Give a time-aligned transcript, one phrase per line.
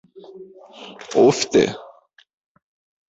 [1.25, 1.63] Ofte?